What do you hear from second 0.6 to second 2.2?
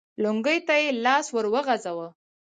ته يې لاس ور وغځاوه.